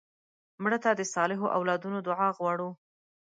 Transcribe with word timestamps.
مړه 0.63 0.77
ته 0.83 0.89
د 0.93 1.01
صالحو 1.13 1.47
اولادونو 1.57 1.97
دعا 2.07 2.29
غواړو 2.37 2.69